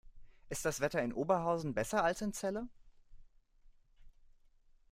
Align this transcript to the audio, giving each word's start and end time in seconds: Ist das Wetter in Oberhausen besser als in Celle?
Ist 0.49 0.65
das 0.65 0.79
Wetter 0.81 1.03
in 1.03 1.13
Oberhausen 1.13 1.75
besser 1.75 2.03
als 2.03 2.21
in 2.23 2.33
Celle? 2.33 2.67